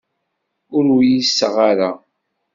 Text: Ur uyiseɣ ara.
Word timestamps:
Ur 0.75 0.85
uyiseɣ 0.95 1.55
ara. 1.69 1.91